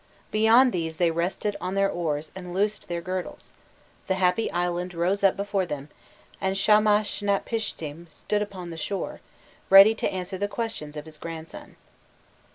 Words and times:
Beyond 0.31 0.73
these 0.73 0.97
they 0.97 1.11
rested 1.11 1.55
on 1.61 1.75
their 1.75 1.87
oars 1.87 2.31
and 2.35 2.55
loosed 2.55 2.87
their 2.87 3.01
girdles: 3.01 3.49
the 4.07 4.15
happy 4.15 4.49
island 4.49 4.95
rose 4.95 5.23
up 5.23 5.37
before 5.37 5.67
them, 5.67 5.89
and 6.41 6.55
Shamashnapishtim 6.57 8.07
stood 8.11 8.41
upon 8.41 8.71
the 8.71 8.77
shore, 8.77 9.21
ready 9.69 9.93
to 9.93 10.11
answer 10.11 10.39
the 10.39 10.47
questions 10.47 10.97
of 10.97 11.05
his 11.05 11.19
grandson. 11.19 11.75